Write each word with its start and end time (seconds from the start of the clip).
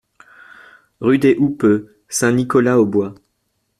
Rue 0.99 1.19
des 1.19 1.35
Houppeux, 1.37 1.95
Saint-Nicolas-aux-Bois 2.09 3.13